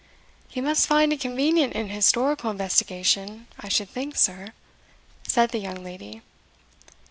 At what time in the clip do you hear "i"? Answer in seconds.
3.59-3.69